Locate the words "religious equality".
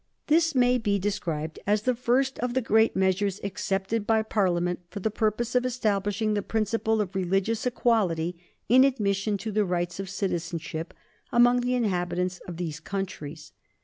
7.13-8.35